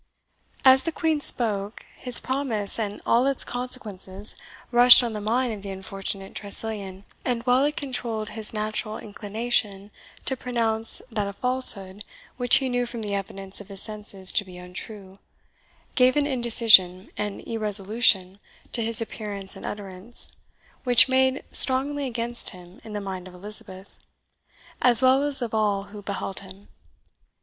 As 0.65 0.81
the 0.81 0.91
Queen 0.91 1.21
spoke, 1.21 1.85
his 1.95 2.19
promise 2.19 2.79
and 2.79 3.03
all 3.05 3.27
its 3.27 3.43
consequences 3.43 4.35
rushed 4.71 5.03
on 5.03 5.13
the 5.13 5.21
mind 5.21 5.53
of 5.53 5.61
the 5.61 5.69
unfortunate 5.69 6.33
Tressilian, 6.33 7.03
and 7.23 7.43
while 7.43 7.63
it 7.65 7.75
controlled 7.77 8.29
his 8.29 8.51
natural 8.51 8.97
inclination 8.97 9.91
to 10.25 10.35
pronounce 10.35 11.03
that 11.11 11.27
a 11.27 11.33
falsehood 11.33 12.03
which 12.37 12.55
he 12.55 12.67
knew 12.67 12.87
from 12.87 13.03
the 13.03 13.13
evidence 13.13 13.61
of 13.61 13.67
his 13.67 13.83
senses 13.83 14.33
to 14.33 14.43
be 14.43 14.57
untrue, 14.57 15.19
gave 15.93 16.17
an 16.17 16.25
indecision 16.25 17.11
and 17.15 17.47
irresolution 17.47 18.39
to 18.71 18.81
his 18.83 19.01
appearance 19.03 19.55
and 19.55 19.67
utterance 19.67 20.31
which 20.83 21.09
made 21.09 21.43
strongly 21.51 22.07
against 22.07 22.49
him 22.49 22.81
in 22.83 22.93
the 22.93 23.01
mind 23.01 23.27
of 23.27 23.35
Elizabeth, 23.35 23.99
as 24.81 24.99
well 25.03 25.21
as 25.21 25.43
of 25.43 25.53
all 25.53 25.83
who 25.91 26.01
beheld 26.01 26.39
him. 26.39 26.69